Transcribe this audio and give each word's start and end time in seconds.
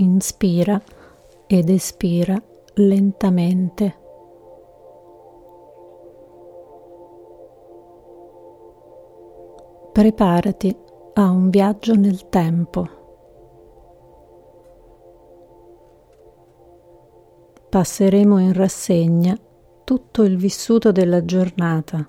Inspira 0.00 0.80
ed 1.46 1.68
espira 1.68 2.42
lentamente. 2.76 3.98
Preparati 9.92 10.74
a 11.12 11.28
un 11.28 11.50
viaggio 11.50 11.96
nel 11.96 12.30
tempo. 12.30 12.88
Passeremo 17.68 18.38
in 18.38 18.54
rassegna 18.54 19.38
tutto 19.84 20.22
il 20.22 20.38
vissuto 20.38 20.92
della 20.92 21.26
giornata. 21.26 22.08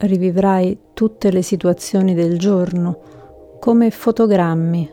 Rivivrai 0.00 0.78
tutte 0.94 1.32
le 1.32 1.42
situazioni 1.42 2.14
del 2.14 2.38
giorno 2.38 3.00
come 3.58 3.90
fotogrammi, 3.90 4.90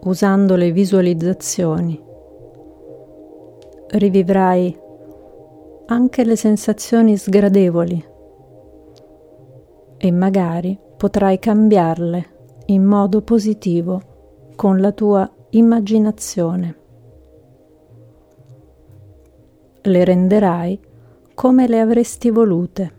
usando 0.00 0.56
le 0.56 0.72
visualizzazioni. 0.72 2.02
Rivivrai 3.86 4.76
anche 5.86 6.24
le 6.24 6.34
sensazioni 6.34 7.16
sgradevoli 7.16 8.04
e 9.96 10.10
magari 10.10 10.76
potrai 10.96 11.38
cambiarle 11.38 12.26
in 12.66 12.82
modo 12.82 13.22
positivo 13.22 14.02
con 14.56 14.80
la 14.80 14.90
tua 14.90 15.30
immaginazione. 15.50 16.76
Le 19.82 20.04
renderai 20.04 20.90
come 21.42 21.66
le 21.66 21.80
avresti 21.80 22.30
volute. 22.30 22.92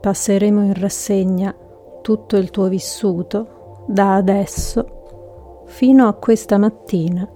Passeremo 0.00 0.62
in 0.62 0.74
rassegna 0.74 1.52
tutto 2.02 2.36
il 2.36 2.50
tuo 2.50 2.68
vissuto 2.68 3.82
da 3.88 4.14
adesso 4.14 5.64
fino 5.66 6.06
a 6.06 6.12
questa 6.12 6.56
mattina, 6.56 7.28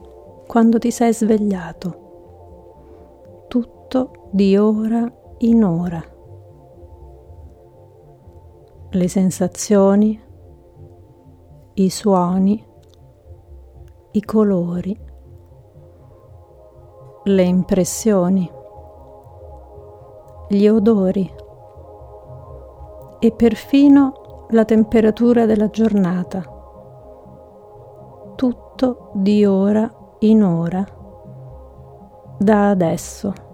quando 0.47 0.79
ti 0.79 0.93
sei 0.93 1.13
svegliato. 1.13 3.47
Tutto 3.49 4.29
di 4.31 4.57
ora 4.57 5.13
in 5.39 5.65
ora. 5.65 6.01
Le 8.91 9.09
sensazioni, 9.09 10.23
i 11.75 11.91
suoni, 11.91 12.69
i 14.13 14.25
colori, 14.25 14.99
le 17.25 17.43
impressioni, 17.43 18.51
gli 20.49 20.67
odori 20.67 21.33
e 23.19 23.33
perfino 23.33 24.47
la 24.51 24.65
temperatura 24.65 25.47
della 25.47 25.69
giornata 25.69 26.59
tutto 28.41 29.11
di 29.13 29.45
ora 29.45 29.87
in 30.21 30.43
ora, 30.43 30.83
da 32.39 32.71
adesso. 32.71 33.50